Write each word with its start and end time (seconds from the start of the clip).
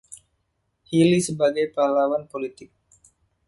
Healy 0.89 1.19
sebagai 1.27 1.65
pahlawan 1.75 2.23
politik. 2.33 2.69